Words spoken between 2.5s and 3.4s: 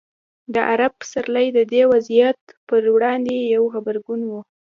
پر وړاندې